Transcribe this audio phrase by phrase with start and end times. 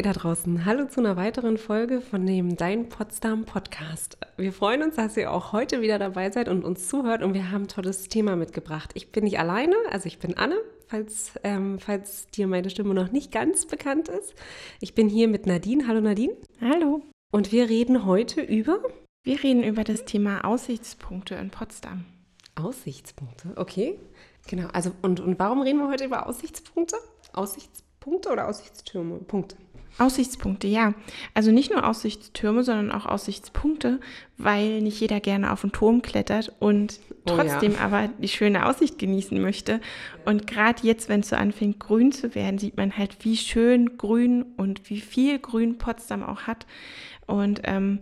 [0.00, 0.64] ihr da draußen.
[0.64, 4.16] Hallo zu einer weiteren Folge von dem Dein Potsdam Podcast.
[4.38, 7.50] Wir freuen uns, dass ihr auch heute wieder dabei seid und uns zuhört und wir
[7.50, 8.92] haben ein tolles Thema mitgebracht.
[8.94, 13.12] Ich bin nicht alleine, also ich bin Anne, falls, ähm, falls dir meine Stimme noch
[13.12, 14.34] nicht ganz bekannt ist.
[14.80, 15.86] Ich bin hier mit Nadine.
[15.86, 16.34] Hallo Nadine.
[16.62, 17.02] Hallo.
[17.30, 18.78] Und wir reden heute über...
[19.22, 22.06] Wir reden über das Thema Aussichtspunkte in Potsdam.
[22.54, 23.98] Aussichtspunkte, okay.
[24.46, 26.96] Genau, also und, und warum reden wir heute über Aussichtspunkte?
[27.34, 29.18] Aussichtspunkte oder Aussichtstürme?
[29.18, 29.56] Punkte.
[29.98, 30.94] Aussichtspunkte, ja.
[31.34, 34.00] Also nicht nur Aussichtstürme, sondern auch Aussichtspunkte,
[34.38, 37.84] weil nicht jeder gerne auf den Turm klettert und trotzdem oh ja.
[37.84, 39.80] aber die schöne Aussicht genießen möchte.
[40.24, 43.98] Und gerade jetzt, wenn es so anfängt, grün zu werden, sieht man halt, wie schön
[43.98, 46.66] grün und wie viel Grün Potsdam auch hat.
[47.26, 48.00] Und ähm,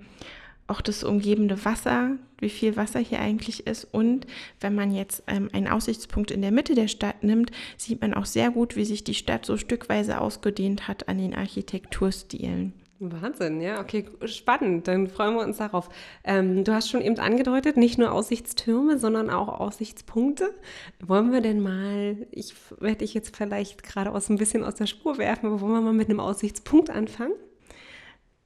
[0.67, 3.85] auch das umgebende Wasser, wie viel Wasser hier eigentlich ist.
[3.85, 4.27] Und
[4.61, 8.27] wenn man jetzt ähm, einen Aussichtspunkt in der Mitte der Stadt nimmt, sieht man auch
[8.27, 12.73] sehr gut, wie sich die Stadt so stückweise ausgedehnt hat an den Architekturstilen.
[13.01, 14.89] Wahnsinn, ja, okay, spannend.
[14.89, 15.89] Dann freuen wir uns darauf.
[16.25, 20.53] Ähm, du hast schon eben angedeutet, nicht nur Aussichtstürme, sondern auch Aussichtspunkte.
[20.99, 24.87] Wollen wir denn mal, ich werde dich jetzt vielleicht gerade aus ein bisschen aus der
[24.87, 27.35] Spur werfen, aber wollen wir mal mit einem Aussichtspunkt anfangen?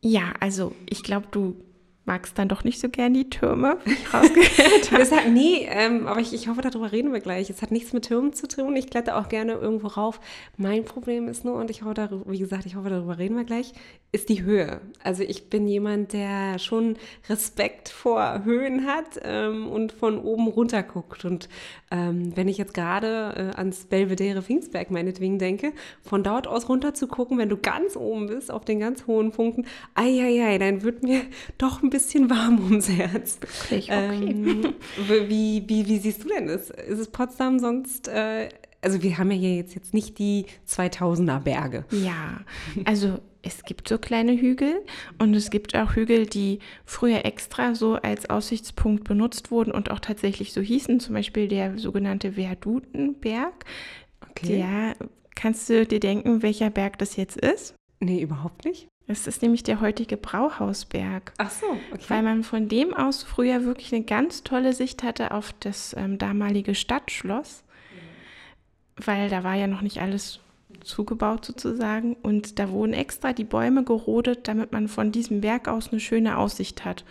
[0.03, 1.57] Ja, also ich glaube, du
[2.05, 5.11] magst dann doch nicht so gern die Türme, wie ich rausgehört habe.
[5.11, 7.49] hat, nee, ähm, aber ich, ich hoffe, darüber reden wir gleich.
[7.49, 8.75] Es hat nichts mit Türmen zu tun.
[8.77, 10.21] Ich kletter auch gerne irgendwo rauf.
[10.57, 13.45] Mein Problem ist nur, und ich hoffe, darüber, wie gesagt, ich hoffe, darüber reden wir
[13.45, 13.73] gleich,
[14.11, 14.81] ist die Höhe.
[15.03, 16.97] Also ich bin jemand, der schon
[17.31, 21.25] Respekt vor Höhen hat ähm, und von oben runter guckt.
[21.25, 21.49] Und
[21.91, 26.93] ähm, wenn ich jetzt gerade äh, ans Belvedere Pfingstberg meinetwegen denke, von dort aus runter
[26.93, 30.59] zu gucken, wenn du ganz oben bist, auf den ganz hohen Punkten, ai, ai, ai,
[30.59, 31.23] dann wird mir
[31.57, 33.39] doch ein bisschen warm ums Herz.
[33.41, 34.31] Wirklich, okay.
[34.31, 34.75] Ähm,
[35.29, 36.71] wie, wie, wie siehst du denn das?
[36.71, 38.49] Ist es Potsdam sonst, äh,
[38.81, 41.85] also wir haben ja hier jetzt, jetzt nicht die 2000er Berge.
[41.91, 42.41] Ja,
[42.85, 44.83] also es gibt so kleine Hügel
[45.19, 50.01] und es gibt auch Hügel, die früher extra so als Aussichtspunkt benutzt wurden und auch
[50.01, 53.65] tatsächlich so hießen, zum Beispiel der sogenannte Verdutenberg.
[54.31, 54.59] Okay.
[54.59, 54.97] Der,
[55.35, 57.75] kannst du dir denken, welcher Berg das jetzt ist?
[58.01, 58.89] Nee, überhaupt nicht.
[59.07, 61.33] Es ist nämlich der heutige Brauhausberg.
[61.39, 62.05] Ach so, okay.
[62.09, 66.19] Weil man von dem aus früher wirklich eine ganz tolle Sicht hatte auf das ähm,
[66.19, 67.65] damalige Stadtschloss.
[67.93, 69.05] Mhm.
[69.05, 70.41] Weil da war ja noch nicht alles
[70.85, 72.15] zugebaut sozusagen.
[72.23, 76.39] Und da wurden extra die Bäume gerodet, damit man von diesem Berg aus eine schöne
[76.39, 77.05] Aussicht hat.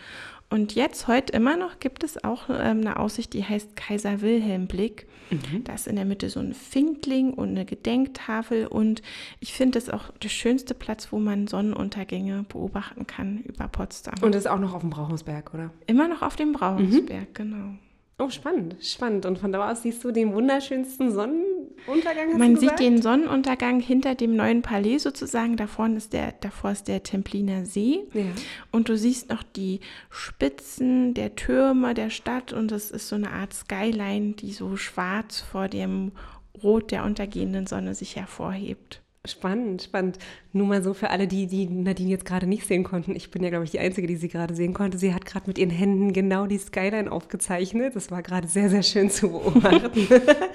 [0.52, 4.68] Und jetzt, heute immer noch, gibt es auch ähm, eine Aussicht, die heißt Kaiser Wilhelm
[4.68, 5.08] Blick.
[5.30, 5.64] Mhm.
[5.64, 8.68] Da ist in der Mitte so ein Finkling und eine Gedenktafel.
[8.68, 9.02] Und
[9.40, 14.16] ich finde das auch der schönste Platz, wo man Sonnenuntergänge beobachten kann über Potsdam.
[14.22, 15.72] Und ist auch noch auf dem Brauhausberg, oder?
[15.88, 17.34] Immer noch auf dem Brauhausberg, mhm.
[17.34, 17.74] genau.
[18.22, 19.26] Oh, spannend, spannend.
[19.26, 22.38] Und von da aus siehst du den wunderschönsten Sonnenuntergang?
[22.38, 25.58] Man sieht den Sonnenuntergang hinter dem neuen Palais sozusagen.
[25.58, 28.02] Davor ist der, davor ist der Templiner See.
[28.14, 28.26] Ja.
[28.72, 29.80] Und du siehst noch die
[30.12, 32.54] Spitzen der Türme der Stadt.
[32.54, 36.12] Und das ist so eine Art Skyline, die so schwarz vor dem
[36.62, 39.02] Rot der untergehenden Sonne sich hervorhebt.
[39.28, 40.18] Spannend, spannend.
[40.52, 43.16] Nur mal so für alle, die, die Nadine jetzt gerade nicht sehen konnten.
[43.16, 44.98] Ich bin ja, glaube ich, die Einzige, die sie gerade sehen konnte.
[44.98, 47.96] Sie hat gerade mit ihren Händen genau die Skyline aufgezeichnet.
[47.96, 50.08] Das war gerade sehr, sehr schön zu beobachten.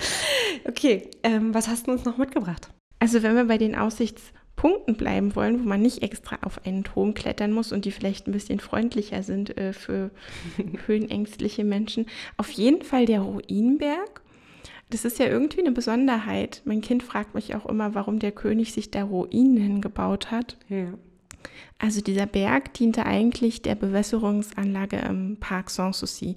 [0.64, 2.68] okay, ähm, was hast du uns noch mitgebracht?
[2.98, 7.14] Also wenn wir bei den Aussichtspunkten bleiben wollen, wo man nicht extra auf einen Turm
[7.14, 10.10] klettern muss und die vielleicht ein bisschen freundlicher sind äh, für
[10.86, 12.06] höhenängstliche Menschen,
[12.36, 14.22] auf jeden Fall der Ruinenberg
[14.90, 16.62] das ist ja irgendwie eine Besonderheit.
[16.64, 20.56] Mein Kind fragt mich auch immer, warum der König sich da Ruinen hingebaut hat.
[20.68, 20.94] Ja.
[21.78, 26.36] Also dieser Berg diente eigentlich der Bewässerungsanlage im Park Sanssouci.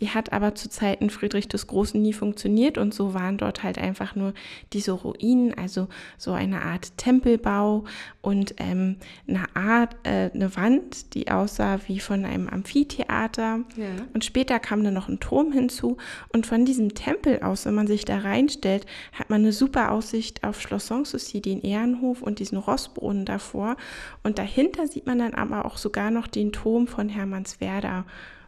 [0.00, 3.78] Die hat aber zu Zeiten Friedrich des Großen nie funktioniert und so waren dort halt
[3.78, 4.34] einfach nur
[4.72, 5.86] diese Ruinen, also
[6.18, 7.84] so eine Art Tempelbau
[8.22, 8.96] und ähm,
[9.28, 13.60] eine Art, äh, eine Wand, die aussah wie von einem Amphitheater.
[13.76, 13.86] Ja.
[14.12, 15.96] Und später kam dann noch ein Turm hinzu
[16.32, 20.42] und von diesem Tempel aus, wenn man sich da reinstellt, hat man eine super Aussicht
[20.42, 23.76] auf Schloss Sanssouci, den Ehrenhof und diesen Rossbrunnen davor.
[24.24, 28.04] Und dahinter sieht man dann aber auch sogar noch den Turm von Hermannswerda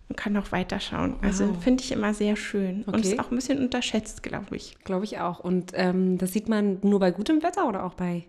[0.08, 1.14] und kann noch weiterschauen.
[1.22, 1.62] Also wow.
[1.62, 2.96] finde ich immer sehr schön okay.
[2.96, 4.76] und ist auch ein bisschen unterschätzt, glaube ich.
[4.84, 5.38] Glaube ich auch.
[5.38, 8.24] Und ähm, das sieht man nur bei gutem Wetter oder auch bei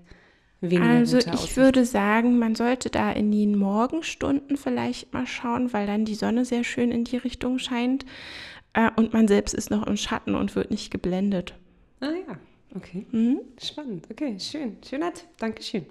[0.62, 1.58] weniger Also ich Aussicht?
[1.58, 6.46] würde sagen, man sollte da in den Morgenstunden vielleicht mal schauen, weil dann die Sonne
[6.46, 8.06] sehr schön in die Richtung scheint
[8.74, 11.56] äh, und man selbst ist noch im Schatten und wird nicht geblendet.
[12.00, 12.38] Ah ja,
[12.76, 13.08] okay.
[13.12, 13.40] Mhm.
[13.62, 14.08] Spannend.
[14.12, 14.78] Okay, schön.
[14.88, 15.28] Schöner Tipp.
[15.40, 15.88] Dankeschön.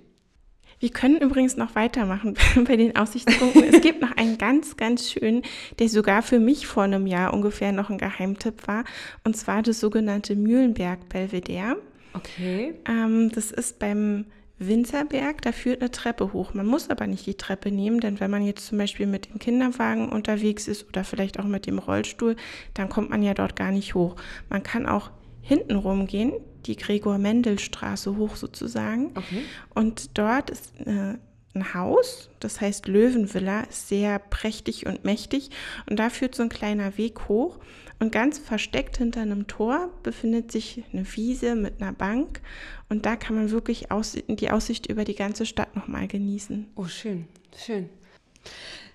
[0.84, 2.34] Wir können übrigens noch weitermachen
[2.66, 3.64] bei den Aussichtspunkten.
[3.72, 5.40] es gibt noch einen ganz, ganz schönen,
[5.78, 8.84] der sogar für mich vor einem Jahr ungefähr noch ein Geheimtipp war.
[9.24, 11.78] Und zwar das sogenannte Mühlenberg Belvedere.
[12.12, 12.74] Okay.
[12.86, 14.26] Ähm, das ist beim
[14.58, 16.52] Winzerberg, da führt eine Treppe hoch.
[16.52, 19.38] Man muss aber nicht die Treppe nehmen, denn wenn man jetzt zum Beispiel mit dem
[19.38, 22.36] Kinderwagen unterwegs ist oder vielleicht auch mit dem Rollstuhl,
[22.74, 24.16] dann kommt man ja dort gar nicht hoch.
[24.50, 26.34] Man kann auch hinten rumgehen,
[26.66, 29.12] die Gregor-Mendel-Straße hoch sozusagen.
[29.14, 29.42] Okay.
[29.74, 31.14] Und dort ist äh,
[31.54, 35.50] ein Haus, das heißt Löwenvilla, ist sehr prächtig und mächtig.
[35.88, 37.58] Und da führt so ein kleiner Weg hoch.
[38.00, 42.40] Und ganz versteckt hinter einem Tor befindet sich eine Wiese mit einer Bank.
[42.88, 46.66] Und da kann man wirklich aus, die Aussicht über die ganze Stadt nochmal genießen.
[46.74, 47.88] Oh, schön, schön.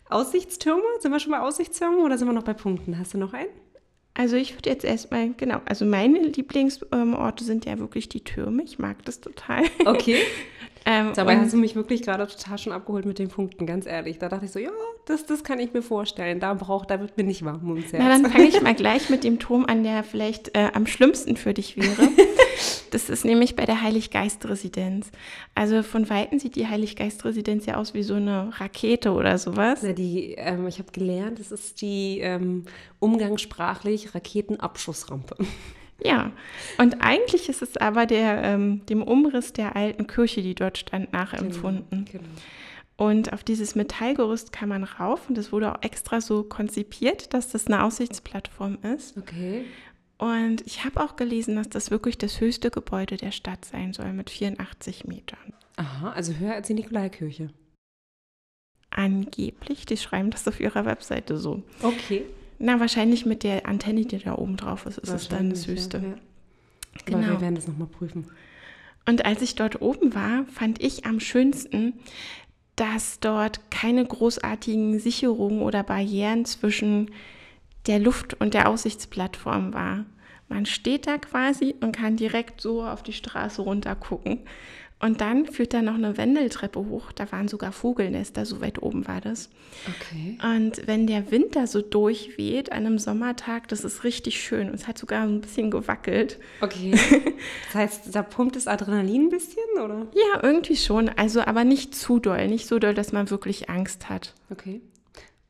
[0.09, 0.83] Aussichtstürme?
[0.99, 2.97] Sind wir schon bei Aussichtstürmen oder sind wir noch bei Punkten?
[2.97, 3.49] Hast du noch einen?
[4.13, 8.63] Also ich würde jetzt erstmal, genau, also meine Lieblingsorte sind ja wirklich die Türme.
[8.63, 9.63] Ich mag das total.
[9.85, 10.17] Okay.
[10.85, 14.17] ähm, Dabei hast du mich wirklich gerade total schon abgeholt mit den Punkten, ganz ehrlich.
[14.17, 14.71] Da dachte ich so, ja,
[15.05, 16.39] das, das kann ich mir vorstellen.
[16.39, 18.03] Da braucht, da wird mir nicht warm ums Herz.
[18.03, 21.37] Na, dann fange ich mal gleich mit dem Turm an, der vielleicht äh, am schlimmsten
[21.37, 22.09] für dich wäre.
[22.91, 25.11] Das ist nämlich bei der Heiliggeist-Residenz.
[25.55, 29.79] Also von Weitem sieht die Heiliggeist-Residenz ja aus wie so eine Rakete oder sowas.
[29.83, 32.65] Na, die, ähm, ich habe gelernt, das ist die ähm,
[32.99, 35.35] umgangssprachlich Raketenabschussrampe.
[36.03, 36.31] Ja,
[36.77, 41.11] und eigentlich ist es aber der, ähm, dem Umriss der alten Kirche, die dort stand,
[41.11, 42.05] nachempfunden.
[42.09, 42.23] Genau.
[42.95, 47.49] Und auf dieses Metallgerüst kann man rauf und das wurde auch extra so konzipiert, dass
[47.49, 49.17] das eine Aussichtsplattform ist.
[49.17, 49.63] Okay.
[50.19, 54.11] Und ich habe auch gelesen, dass das wirklich das höchste Gebäude der Stadt sein soll
[54.13, 55.53] mit 84 Metern.
[55.77, 57.49] Aha, also höher als die Nikolaikirche.
[58.91, 61.63] Angeblich, die schreiben das auf ihrer Webseite so.
[61.81, 62.23] Okay.
[62.57, 65.97] Na, wahrscheinlich mit der Antenne, die da oben drauf ist, ist es dann das höchste.
[65.97, 66.13] Ja, ja.
[66.13, 67.33] Aber Genau.
[67.33, 68.27] wir werden das nochmal prüfen.
[69.07, 71.93] Und als ich dort oben war, fand ich am schönsten,
[72.75, 77.11] dass dort keine großartigen Sicherungen oder Barrieren zwischen
[77.87, 80.05] der Luft- und der Aussichtsplattform war.
[80.47, 84.39] Man steht da quasi und kann direkt so auf die Straße runter gucken.
[85.01, 87.13] Und dann führt da noch eine Wendeltreppe hoch.
[87.13, 89.49] Da waren sogar Vogelnester, so weit oben war das.
[89.87, 90.37] Okay.
[90.43, 94.67] Und wenn der Wind da so durchweht an einem Sommertag, das ist richtig schön.
[94.67, 96.39] Und es hat sogar ein bisschen gewackelt.
[96.61, 96.93] Okay.
[97.67, 100.07] Das heißt, da pumpt das Adrenalin ein bisschen, oder?
[100.13, 101.07] Ja, irgendwie schon.
[101.07, 102.47] Also aber nicht zu doll.
[102.47, 104.33] Nicht so doll, dass man wirklich Angst hat.
[104.49, 104.81] Okay.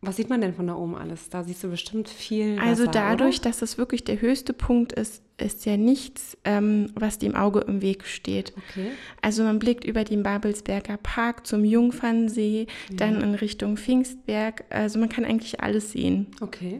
[0.01, 1.29] Was sieht man denn von da oben alles?
[1.29, 2.55] Da siehst du bestimmt viel.
[2.55, 3.49] Wasser, Also dadurch, Oder?
[3.49, 7.81] dass das wirklich der höchste Punkt ist, ist ja nichts, ähm, was dem Auge im
[7.81, 8.53] Weg steht.
[8.69, 8.91] Okay.
[9.21, 14.63] Also man blickt über den Babelsberger Park zum Jungfernsee, dann in Richtung Pfingstberg.
[14.69, 16.27] Also man kann eigentlich alles sehen.
[16.39, 16.79] Okay.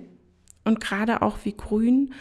[0.63, 2.13] Und gerade auch wie grün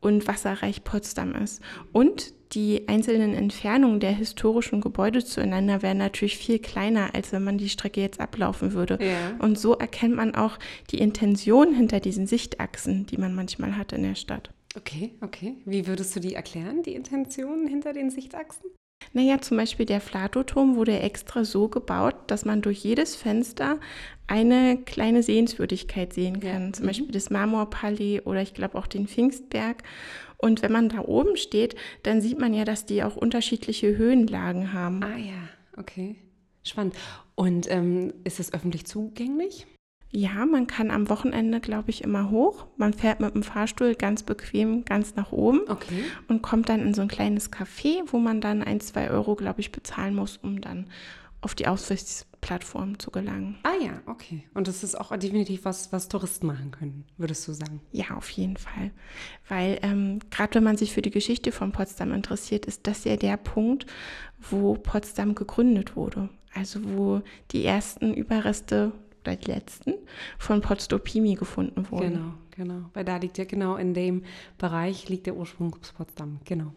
[0.00, 1.60] und wasserreich Potsdam ist.
[1.92, 7.58] Und die einzelnen Entfernungen der historischen Gebäude zueinander wären natürlich viel kleiner, als wenn man
[7.58, 8.98] die Strecke jetzt ablaufen würde.
[9.00, 9.36] Ja.
[9.38, 10.58] Und so erkennt man auch
[10.90, 14.50] die Intention hinter diesen Sichtachsen, die man manchmal hat in der Stadt.
[14.76, 15.56] Okay, okay.
[15.64, 18.70] Wie würdest du die erklären, die Intention hinter den Sichtachsen?
[19.12, 23.80] Naja, zum Beispiel der Flatoturm wurde extra so gebaut, dass man durch jedes Fenster
[24.30, 26.72] eine kleine Sehenswürdigkeit sehen Ja, kann.
[26.72, 26.88] Zum mhm.
[26.88, 29.82] Beispiel das Marmorpalais oder ich glaube auch den Pfingstberg.
[30.36, 34.72] Und wenn man da oben steht, dann sieht man ja, dass die auch unterschiedliche Höhenlagen
[34.72, 35.02] haben.
[35.02, 36.16] Ah ja, okay.
[36.62, 36.94] Spannend.
[37.34, 39.66] Und ähm, ist es öffentlich zugänglich?
[40.12, 42.66] Ja, man kann am Wochenende, glaube ich, immer hoch.
[42.76, 46.04] Man fährt mit dem Fahrstuhl ganz bequem ganz nach oben Okay.
[46.26, 49.60] und kommt dann in so ein kleines Café, wo man dann ein, zwei Euro, glaube
[49.60, 50.86] ich, bezahlen muss, um dann
[51.42, 53.58] auf die Aussichtsplattform zu gelangen.
[53.62, 54.44] Ah ja, okay.
[54.54, 57.80] Und das ist auch definitiv was, was Touristen machen können, würdest du sagen.
[57.92, 58.90] Ja, auf jeden Fall.
[59.48, 63.16] Weil ähm, gerade wenn man sich für die Geschichte von Potsdam interessiert, ist das ja
[63.16, 63.86] der Punkt,
[64.38, 66.28] wo Potsdam gegründet wurde.
[66.54, 68.92] Also wo die ersten Überreste
[69.22, 69.94] oder die letzten
[70.38, 72.12] von Potsdopimi gefunden wurden.
[72.12, 72.90] Genau, genau.
[72.92, 74.24] Weil da liegt ja genau in dem
[74.58, 76.40] Bereich liegt der Ursprung Potsdam.
[76.44, 76.72] Genau.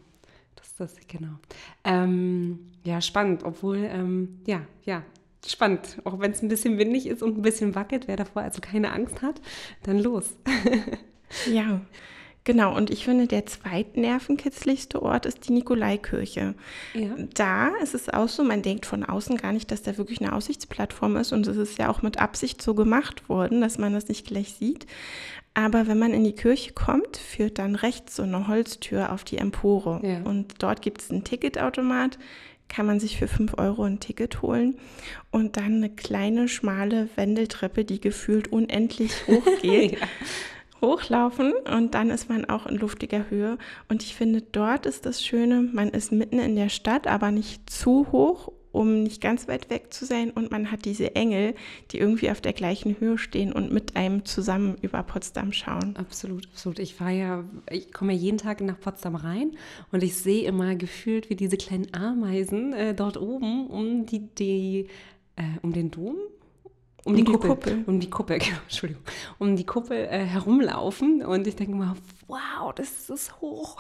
[0.56, 1.40] Das ist das, genau.
[1.84, 5.04] Ähm, ja, spannend, obwohl, ähm, ja, ja,
[5.46, 6.00] spannend.
[6.04, 8.92] Auch wenn es ein bisschen windig ist und ein bisschen wackelt, wer davor also keine
[8.92, 9.42] Angst hat,
[9.84, 10.38] dann los.
[11.52, 11.82] Ja,
[12.44, 12.76] genau.
[12.76, 16.56] Und ich finde, der zweitnervenkitzligste Ort ist die Nikolaikirche.
[16.94, 17.10] Ja.
[17.34, 20.34] Da ist es auch so, man denkt von außen gar nicht, dass da wirklich eine
[20.34, 21.34] Aussichtsplattform ist.
[21.34, 24.54] Und es ist ja auch mit Absicht so gemacht worden, dass man das nicht gleich
[24.54, 24.86] sieht.
[25.54, 29.38] Aber wenn man in die Kirche kommt, führt dann rechts so eine Holztür auf die
[29.38, 30.00] Empore.
[30.04, 30.22] Ja.
[30.24, 32.18] Und dort gibt es einen Ticketautomat,
[32.70, 34.80] kann man sich für 5 Euro ein Ticket holen.
[35.30, 40.08] Und dann eine kleine, schmale Wendeltreppe, die gefühlt unendlich hoch geht ja.
[40.84, 43.58] Hochlaufen und dann ist man auch in luftiger Höhe.
[43.90, 47.70] Und ich finde, dort ist das Schöne, man ist mitten in der Stadt, aber nicht
[47.70, 50.32] zu hoch um nicht ganz weit weg zu sein.
[50.32, 51.54] Und man hat diese Engel,
[51.92, 55.96] die irgendwie auf der gleichen Höhe stehen und mit einem zusammen über Potsdam schauen.
[55.96, 56.80] Absolut, absolut.
[56.80, 59.52] Ich fahre ja, ich komme ja jeden Tag nach Potsdam rein
[59.92, 64.88] und ich sehe immer gefühlt, wie diese kleinen Ameisen äh, dort oben um die, die
[65.36, 66.16] äh, um den Dom
[67.06, 69.04] um, die, die, Kuppel, Kuppel, um die Kuppel, genau, Entschuldigung,
[69.40, 71.96] um die Kuppel äh, herumlaufen und ich denke mal,
[72.28, 73.78] wow, das ist hoch.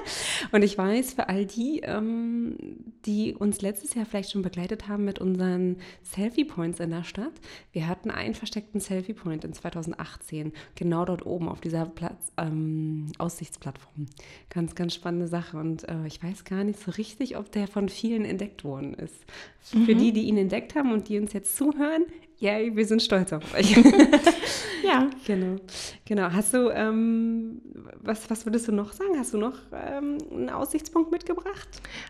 [0.52, 2.56] und ich weiß, für all die, ähm,
[3.04, 7.32] die uns letztes Jahr vielleicht schon begleitet haben mit unseren Selfie-Points in der Stadt,
[7.72, 14.06] wir hatten einen versteckten Selfie-Point in 2018, genau dort oben auf dieser Platz, ähm, Aussichtsplattform.
[14.48, 17.88] Ganz, ganz spannende Sache und äh, ich weiß gar nicht so richtig, ob der von
[17.88, 19.24] vielen entdeckt worden ist.
[19.72, 19.84] Mhm.
[19.84, 22.04] Für die, die ihn entdeckt haben und die uns jetzt zuhören,
[22.40, 23.76] Yay, wir sind stolz auf euch.
[24.82, 25.10] ja.
[25.26, 25.56] Genau.
[26.04, 26.32] Genau.
[26.32, 27.60] Hast du, ähm,
[28.00, 29.18] was, was würdest du noch sagen?
[29.18, 31.68] Hast du noch ähm, einen Aussichtspunkt mitgebracht?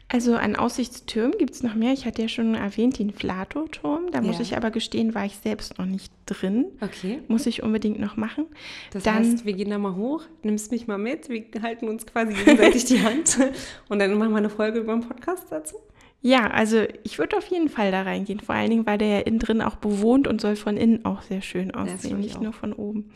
[0.08, 1.92] Also an Aussichtstürmen gibt es noch mehr.
[1.92, 4.10] Ich hatte ja schon erwähnt, den Flato-Turm.
[4.12, 4.26] Da ja.
[4.26, 6.66] muss ich aber gestehen, war ich selbst noch nicht drin.
[6.80, 7.20] Okay.
[7.28, 8.46] Muss ich unbedingt noch machen.
[8.92, 12.06] Das dann, heißt, wir gehen da mal hoch, nimmst mich mal mit, wir halten uns
[12.06, 13.38] quasi gegenseitig die Hand
[13.88, 15.76] und dann machen wir eine Folge über den Podcast dazu.
[16.22, 18.40] Ja, also ich würde auf jeden Fall da reingehen.
[18.40, 21.22] Vor allen Dingen, weil der ja innen drin auch bewohnt und soll von innen auch
[21.22, 23.10] sehr schön aussehen, nicht nur von oben.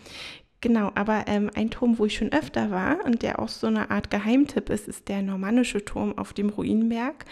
[0.64, 3.90] Genau, aber ähm, ein Turm, wo ich schon öfter war und der auch so eine
[3.90, 7.26] Art Geheimtipp ist, ist der normannische Turm auf dem Ruinenberg.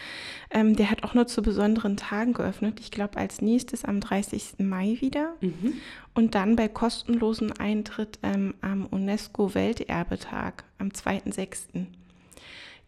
[0.50, 2.78] Ähm, der hat auch nur zu besonderen Tagen geöffnet.
[2.78, 4.58] Ich glaube, als nächstes am 30.
[4.58, 5.32] Mai wieder.
[5.40, 5.72] Mhm.
[6.12, 11.86] Und dann bei kostenlosen Eintritt ähm, am UNESCO-Welterbetag am 2.6.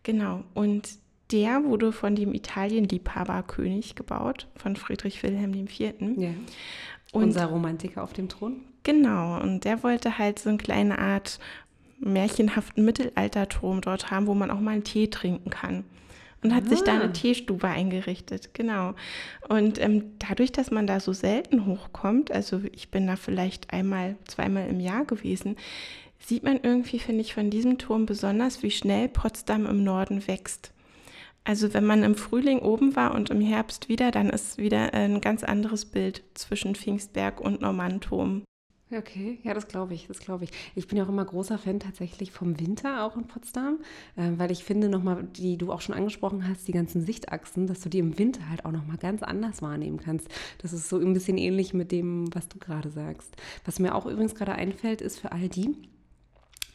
[0.02, 0.90] Genau, und
[1.32, 5.94] der wurde von dem Italienliebhaberkönig gebaut, von Friedrich Wilhelm IV.
[6.18, 6.34] Ja.
[7.14, 8.56] Und Unser Romantiker auf dem Thron.
[8.82, 11.38] Genau, und der wollte halt so eine kleine Art
[12.00, 15.84] märchenhaften Mittelalterturm dort haben, wo man auch mal einen Tee trinken kann.
[16.42, 16.68] Und hat ah.
[16.68, 17.08] sich da eine ah.
[17.08, 18.94] Teestube eingerichtet, genau.
[19.48, 24.16] Und ähm, dadurch, dass man da so selten hochkommt, also ich bin da vielleicht einmal,
[24.26, 25.56] zweimal im Jahr gewesen,
[26.18, 30.73] sieht man irgendwie, finde ich, von diesem Turm besonders, wie schnell Potsdam im Norden wächst.
[31.44, 35.20] Also wenn man im Frühling oben war und im Herbst wieder, dann ist wieder ein
[35.20, 38.44] ganz anderes Bild zwischen Pfingstberg und Normannturm.
[38.90, 40.50] Okay, ja, das glaube ich, das glaube ich.
[40.74, 43.78] Ich bin ja auch immer großer Fan tatsächlich vom Winter auch in Potsdam,
[44.16, 47.80] äh, weil ich finde nochmal, die du auch schon angesprochen hast, die ganzen Sichtachsen, dass
[47.80, 50.28] du die im Winter halt auch nochmal ganz anders wahrnehmen kannst.
[50.58, 53.34] Das ist so ein bisschen ähnlich mit dem, was du gerade sagst.
[53.64, 55.76] Was mir auch übrigens gerade einfällt, ist für all die,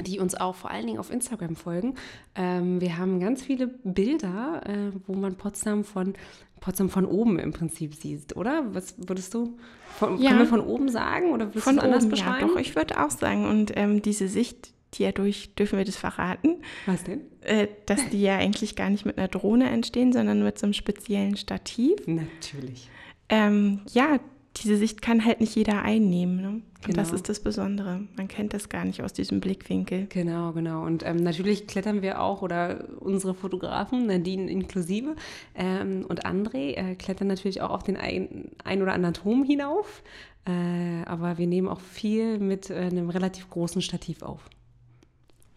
[0.01, 1.95] die uns auch vor allen Dingen auf Instagram folgen.
[2.35, 6.13] Ähm, wir haben ganz viele Bilder, äh, wo man Potsdam von
[6.59, 8.63] Potsdam von oben im Prinzip sieht, oder?
[8.73, 9.57] Was würdest du
[9.97, 10.29] von, ja.
[10.29, 12.47] können wir von oben sagen oder würdest von du anders oben, beschreiben?
[12.47, 13.47] Ja, doch, ich würde auch sagen.
[13.47, 16.57] Und ähm, diese Sicht, die ja durch, dürfen wir das verraten?
[16.85, 17.21] Was denn?
[17.41, 20.73] Äh, dass die ja eigentlich gar nicht mit einer Drohne entstehen, sondern mit so einem
[20.73, 21.95] speziellen Stativ.
[22.07, 22.89] Natürlich.
[23.29, 24.19] Ähm, ja,
[24.63, 26.41] diese Sicht kann halt nicht jeder einnehmen.
[26.41, 26.47] Ne?
[26.47, 26.97] Und genau.
[26.97, 28.01] das ist das Besondere.
[28.15, 30.07] Man kennt das gar nicht aus diesem Blickwinkel.
[30.07, 30.85] Genau, genau.
[30.85, 35.15] Und ähm, natürlich klettern wir auch, oder unsere Fotografen, Nadine inklusive,
[35.55, 40.03] ähm, und André äh, klettern natürlich auch auf den ein, ein oder anderen Turm hinauf.
[40.45, 44.49] Äh, aber wir nehmen auch viel mit äh, einem relativ großen Stativ auf.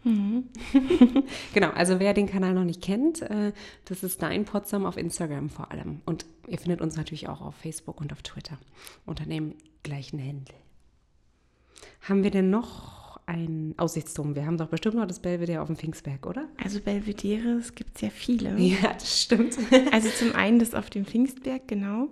[0.04, 0.48] Mhm.
[1.54, 3.52] genau, also wer den Kanal noch nicht kennt, äh,
[3.84, 6.00] das ist Dein Potsdam auf Instagram vor allem.
[6.04, 8.58] Und ihr findet uns natürlich auch auf Facebook und auf Twitter
[9.06, 10.54] unter dem gleichen Händel.
[12.02, 14.34] Haben wir denn noch ein Aussichtsturm.
[14.34, 16.48] Wir haben doch bestimmt noch das Belvedere auf dem Pfingstberg, oder?
[16.62, 18.56] Also Belvedere, es gibt ja viele.
[18.58, 19.56] Ja, das stimmt.
[19.92, 22.08] Also zum einen das auf dem Pfingstberg, genau.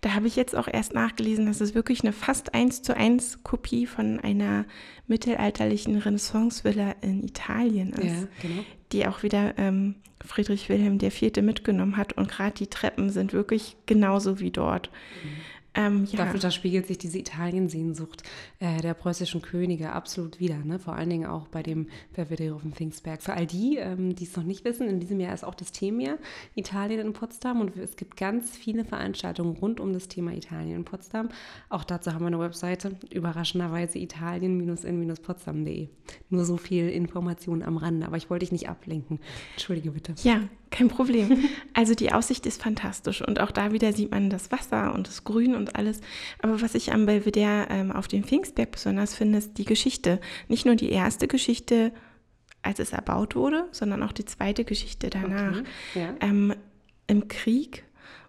[0.00, 3.42] Da habe ich jetzt auch erst nachgelesen, dass es wirklich eine fast eins zu eins
[3.44, 4.64] Kopie von einer
[5.06, 8.04] mittelalterlichen Renaissance-Villa in Italien ist.
[8.04, 8.62] Ja, genau.
[8.92, 11.36] Die auch wieder ähm, Friedrich Wilhelm IV.
[11.42, 12.14] mitgenommen hat.
[12.14, 14.90] Und gerade die Treppen sind wirklich genauso wie dort.
[15.22, 15.28] Mhm.
[15.74, 16.24] Ähm, ja.
[16.24, 18.22] Dafür da spiegelt sich diese Italiensehnsucht
[18.58, 20.56] äh, der preußischen Könige absolut wieder.
[20.58, 20.78] Ne?
[20.78, 23.22] Vor allen Dingen auch bei dem Belvedere auf dem Pfingstberg.
[23.22, 25.72] Für all die, ähm, die es noch nicht wissen, in diesem Jahr ist auch das
[25.72, 26.18] Thema
[26.54, 30.84] Italien in Potsdam und es gibt ganz viele Veranstaltungen rund um das Thema Italien in
[30.84, 31.28] Potsdam.
[31.68, 35.88] Auch dazu haben wir eine Webseite, überraschenderweise italien-in-potsdam.de.
[36.30, 39.20] Nur so viel Information am Rande, aber ich wollte dich nicht ablenken.
[39.54, 40.14] Entschuldige bitte.
[40.22, 41.44] Ja, kein Problem.
[41.74, 45.24] Also die Aussicht ist fantastisch und auch da wieder sieht man das Wasser und das
[45.24, 46.00] Grün und alles.
[46.40, 50.20] Aber was ich am Belvedere ähm, auf dem Pfingstberg besonders finde, ist die Geschichte.
[50.48, 51.92] Nicht nur die erste Geschichte,
[52.62, 55.58] als es erbaut wurde, sondern auch die zweite Geschichte danach.
[55.58, 55.68] Okay.
[55.94, 56.14] Ja.
[56.20, 56.54] Ähm,
[57.06, 57.84] Im Krieg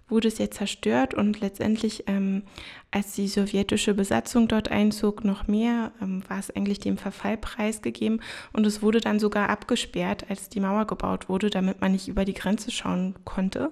[0.07, 2.43] wurde es ja zerstört und letztendlich ähm,
[2.91, 8.21] als die sowjetische Besatzung dort einzog, noch mehr, ähm, war es eigentlich dem Verfall preisgegeben
[8.51, 12.25] und es wurde dann sogar abgesperrt, als die Mauer gebaut wurde, damit man nicht über
[12.25, 13.71] die Grenze schauen konnte.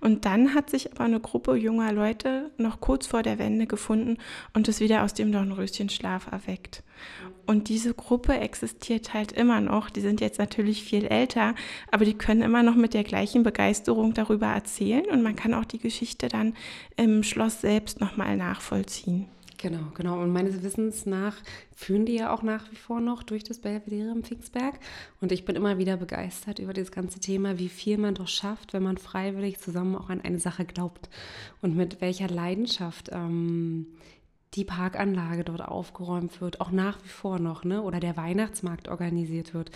[0.00, 4.16] Und dann hat sich aber eine Gruppe junger Leute noch kurz vor der Wende gefunden
[4.54, 6.82] und es wieder aus dem Dornröschenschlaf erweckt.
[7.46, 9.88] Und diese Gruppe existiert halt immer noch.
[9.88, 11.54] Die sind jetzt natürlich viel älter,
[11.92, 15.64] aber die können immer noch mit der gleichen Begeisterung darüber erzählen und man kann auch
[15.64, 16.54] die Geschichte dann
[16.96, 19.26] im Schloss selbst nochmal nachvollziehen.
[19.58, 20.20] Genau, genau.
[20.20, 21.36] Und meines Wissens nach
[21.74, 24.78] führen die ja auch nach wie vor noch durch das Belvedere im Pfingstberg.
[25.20, 28.74] Und ich bin immer wieder begeistert über das ganze Thema, wie viel man doch schafft,
[28.74, 31.08] wenn man freiwillig zusammen auch an eine Sache glaubt.
[31.62, 33.86] Und mit welcher Leidenschaft ähm,
[34.54, 37.82] die Parkanlage dort aufgeräumt wird, auch nach wie vor noch, ne?
[37.82, 39.70] Oder der Weihnachtsmarkt organisiert wird.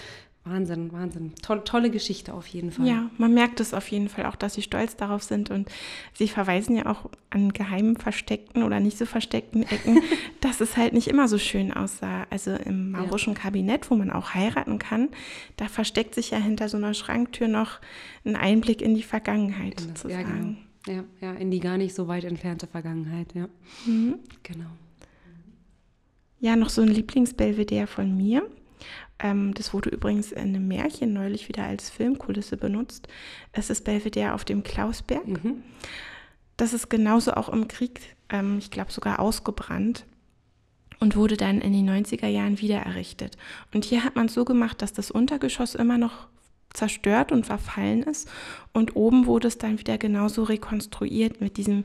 [0.44, 1.35] Wahnsinn, Wahnsinn.
[1.42, 2.87] Tolle, tolle Geschichte auf jeden Fall.
[2.87, 5.68] Ja, man merkt es auf jeden Fall auch, dass sie stolz darauf sind und
[6.14, 10.00] sie verweisen ja auch an geheimen versteckten oder nicht so versteckten Ecken,
[10.40, 12.26] dass es halt nicht immer so schön aussah.
[12.30, 13.38] Also im maurischen ja.
[13.38, 15.11] Kabinett, wo man auch heiraten kann,
[15.59, 17.78] da versteckt sich ja hinter so einer Schranktür noch
[18.25, 20.59] ein Einblick in die Vergangenheit in das, sozusagen.
[20.87, 21.04] Ja, genau.
[21.20, 23.47] Ja, ja, in die gar nicht so weit entfernte Vergangenheit, ja.
[23.85, 24.20] Mhm.
[24.42, 24.70] Genau.
[26.40, 28.49] Ja, noch so ein Lieblingsbelvedere von mir.
[29.18, 33.08] Ähm, das wurde übrigens in einem Märchen neulich wieder als Filmkulisse benutzt.
[33.52, 35.26] Es ist Belvedere auf dem Klausberg.
[35.26, 35.62] Mhm.
[36.56, 40.04] Das ist genauso auch im Krieg, ähm, ich glaube sogar ausgebrannt
[41.00, 43.37] und wurde dann in den 90er Jahren wieder errichtet.
[43.72, 46.28] Und hier hat man es so gemacht, dass das Untergeschoss immer noch
[46.72, 48.28] zerstört und verfallen ist.
[48.72, 51.84] Und oben wurde es dann wieder genauso rekonstruiert mit diesem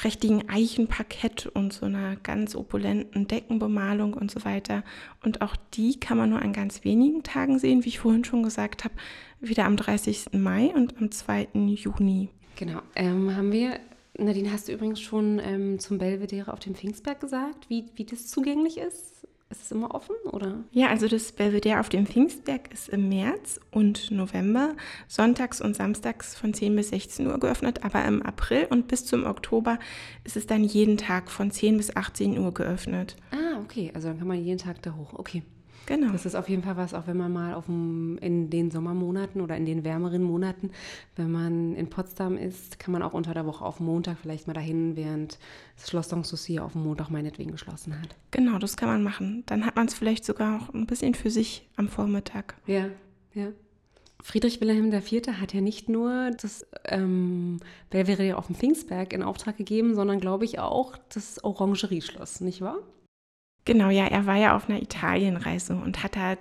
[0.00, 4.82] prächtigen Eichenparkett und so einer ganz opulenten Deckenbemalung und so weiter.
[5.22, 8.42] Und auch die kann man nur an ganz wenigen Tagen sehen, wie ich vorhin schon
[8.42, 8.94] gesagt habe,
[9.40, 10.32] wieder am 30.
[10.32, 11.48] Mai und am 2.
[11.52, 12.30] Juni.
[12.56, 12.80] Genau.
[12.96, 13.78] Ähm, haben wir,
[14.16, 18.26] Nadine, hast du übrigens schon ähm, zum Belvedere auf dem Pfingstberg gesagt, wie, wie das
[18.26, 19.19] zugänglich ist?
[19.50, 20.62] Ist es immer offen, oder?
[20.70, 24.76] Ja, also das Belvedere auf dem Pfingstberg ist im März und November
[25.08, 29.26] sonntags und samstags von 10 bis 16 Uhr geöffnet, aber im April und bis zum
[29.26, 29.80] Oktober
[30.22, 33.16] ist es dann jeden Tag von 10 bis 18 Uhr geöffnet.
[33.32, 35.14] Ah, okay, also dann kann man jeden Tag da hoch.
[35.14, 35.42] Okay.
[35.90, 36.12] Genau.
[36.12, 39.40] Das ist auf jeden Fall was, auch wenn man mal auf dem, in den Sommermonaten
[39.40, 40.70] oder in den wärmeren Monaten,
[41.16, 44.52] wenn man in Potsdam ist, kann man auch unter der Woche auf Montag vielleicht mal
[44.52, 45.40] dahin, während
[45.76, 48.14] das Schloss Sanssouci auf dem Montag meinetwegen geschlossen hat.
[48.30, 49.42] Genau, das kann man machen.
[49.46, 52.54] Dann hat man es vielleicht sogar auch ein bisschen für sich am Vormittag.
[52.68, 52.86] Ja,
[53.34, 53.48] ja.
[54.22, 55.26] Friedrich Wilhelm IV.
[55.40, 60.44] hat ja nicht nur das ähm, Belvedere auf dem Pfingstberg in Auftrag gegeben, sondern glaube
[60.44, 62.78] ich auch das Orangerieschloss, nicht wahr?
[63.64, 66.36] Genau, ja, er war ja auf einer Italienreise und hat da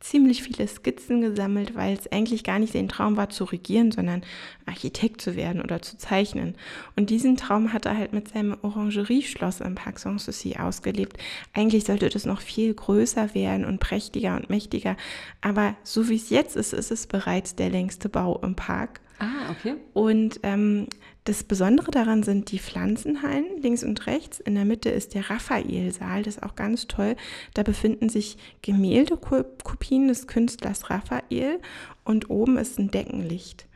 [0.00, 4.22] ziemlich viele Skizzen gesammelt, weil es eigentlich gar nicht sein Traum war zu regieren, sondern
[4.64, 6.54] Architekt zu werden oder zu zeichnen.
[6.96, 11.18] Und diesen Traum hat er halt mit seinem Orangerieschloss im Parc Sanssouci ausgelebt.
[11.52, 14.96] Eigentlich sollte das noch viel größer werden und prächtiger und mächtiger,
[15.42, 19.00] aber so wie es jetzt ist, ist es bereits der längste Bau im Park.
[19.18, 19.74] Ah, okay.
[19.92, 20.86] Und ähm,
[21.24, 24.40] das Besondere daran sind die Pflanzenhallen links und rechts.
[24.40, 27.14] In der Mitte ist der Raphael-Saal, das ist auch ganz toll.
[27.54, 31.60] Da befinden sich Gemäldekopien des Künstlers Raphael
[32.04, 33.66] und oben ist ein Deckenlicht,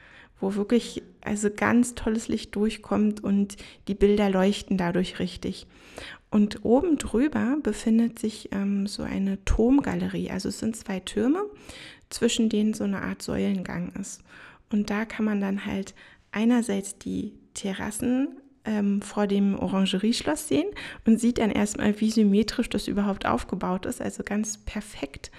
[0.40, 3.56] wo wirklich also ganz tolles Licht durchkommt und
[3.88, 5.66] die Bilder leuchten dadurch richtig.
[6.30, 10.30] Und oben drüber befindet sich ähm, so eine Turmgalerie.
[10.30, 11.44] Also es sind zwei Türme,
[12.10, 14.22] zwischen denen so eine Art Säulengang ist.
[14.70, 15.94] Und da kann man dann halt
[16.34, 18.28] einerseits die Terrassen
[18.64, 20.66] ähm, vor dem Orangerieschloss sehen
[21.06, 25.30] und sieht dann erstmal, wie symmetrisch das überhaupt aufgebaut ist, also ganz perfekt.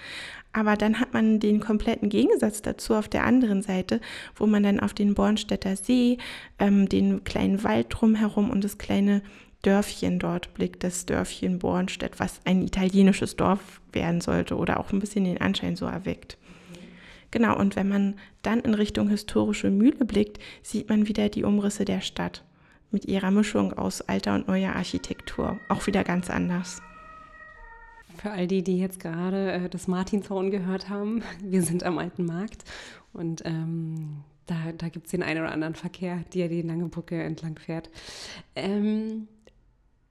[0.52, 4.00] Aber dann hat man den kompletten Gegensatz dazu auf der anderen Seite,
[4.36, 6.18] wo man dann auf den Bornstädter See,
[6.58, 9.22] ähm, den kleinen Wald drumherum und das kleine
[9.62, 15.00] Dörfchen dort blickt, das Dörfchen Bornstedt, was ein italienisches Dorf werden sollte oder auch ein
[15.00, 16.38] bisschen den Anschein so erweckt.
[17.30, 21.84] Genau, und wenn man dann in Richtung historische Mühle blickt, sieht man wieder die Umrisse
[21.84, 22.44] der Stadt
[22.90, 25.58] mit ihrer Mischung aus alter und neuer Architektur.
[25.68, 26.80] Auch wieder ganz anders.
[28.16, 32.24] Für all die, die jetzt gerade äh, das Martinshorn gehört haben, wir sind am Alten
[32.24, 32.64] Markt
[33.12, 37.20] und ähm, da, da gibt es den einen oder anderen Verkehr, der die lange Brücke
[37.22, 37.90] entlang fährt.
[38.54, 39.26] Ähm,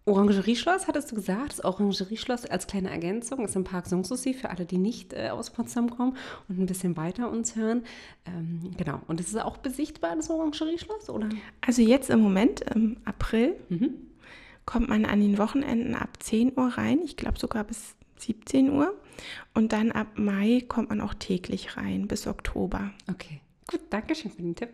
[0.05, 1.53] Orangerieschloss, hattest du gesagt?
[1.53, 5.49] Das Orangerieschloss als kleine Ergänzung ist im Park Sanssouci für alle, die nicht äh, aus
[5.49, 6.15] Potsdam kommen
[6.47, 7.83] und ein bisschen weiter uns hören.
[8.25, 9.01] Ähm, genau.
[9.07, 11.29] Und ist es auch besichtbar, das Orangerieschloss, oder?
[11.61, 13.95] Also jetzt im Moment, im April, mhm.
[14.67, 16.99] kommt man an den Wochenenden ab 10 Uhr rein.
[17.03, 18.93] Ich glaube sogar bis 17 Uhr.
[19.55, 22.91] Und dann ab Mai kommt man auch täglich rein, bis Oktober.
[23.09, 23.41] Okay.
[23.67, 24.69] Gut, danke schön für den Tipp.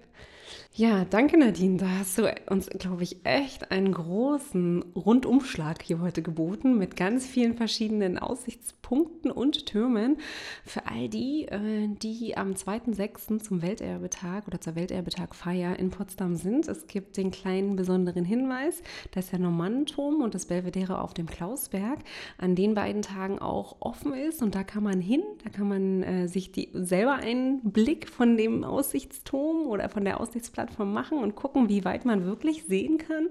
[0.73, 1.75] Ja, danke Nadine.
[1.75, 7.27] Da hast du uns, glaube ich, echt einen großen Rundumschlag hier heute geboten mit ganz
[7.27, 10.17] vielen verschiedenen Aussichtspunkten und Türmen
[10.65, 13.39] für all die, äh, die am 2.6.
[13.39, 16.69] zum Welterbetag oder zur Welterbetagfeier in Potsdam sind.
[16.69, 21.99] Es gibt den kleinen besonderen Hinweis, dass der Normannenturm und das Belvedere auf dem Klausberg
[22.37, 26.03] an den beiden Tagen auch offen ist und da kann man hin, da kann man
[26.03, 31.17] äh, sich die, selber einen Blick von dem Aussichtsturm oder von der Aussichtsplattform Plattform machen
[31.19, 33.29] und gucken, wie weit man wirklich sehen kann.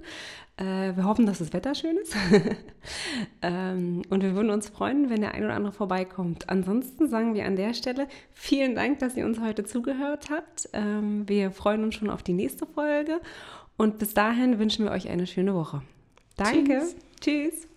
[0.56, 2.14] Äh, wir hoffen, dass das Wetter schön ist.
[3.42, 6.48] ähm, und wir würden uns freuen, wenn der ein oder andere vorbeikommt.
[6.48, 10.68] Ansonsten sagen wir an der Stelle vielen Dank, dass ihr uns heute zugehört habt.
[10.72, 13.20] Ähm, wir freuen uns schon auf die nächste Folge.
[13.76, 15.82] Und bis dahin wünschen wir euch eine schöne Woche.
[16.36, 16.80] Danke.
[16.80, 16.96] Tschüss.
[17.20, 17.68] Tschüss.